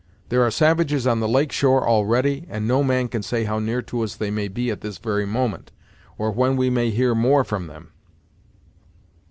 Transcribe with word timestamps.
There 0.29 0.41
are 0.41 0.49
savages 0.49 1.05
on 1.05 1.19
the 1.19 1.27
lake 1.27 1.51
shore 1.51 1.87
already, 1.87 2.47
and 2.49 2.67
no 2.67 2.83
man 2.83 3.07
can 3.07 3.21
say 3.21 3.43
how 3.43 3.59
near 3.59 3.83
to 3.83 4.01
us 4.01 4.15
they 4.15 4.31
may 4.31 4.47
be 4.47 4.71
at 4.71 4.81
this 4.81 4.97
very 4.97 5.27
moment, 5.27 5.71
or 6.17 6.31
when 6.31 6.57
we 6.57 6.71
may 6.71 6.89
hear 6.89 7.13
more 7.13 7.43
from 7.43 7.67
them!" 7.67 7.91